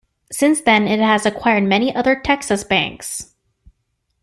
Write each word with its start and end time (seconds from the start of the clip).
Since 0.31 0.61
then 0.61 0.87
it 0.87 0.99
has 0.99 1.27
acquired 1.27 1.61
many 1.65 1.95
other 1.95 2.15
Texas 2.19 2.63
banks. 2.63 3.35